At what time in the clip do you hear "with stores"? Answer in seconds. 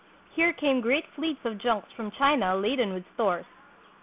2.91-3.45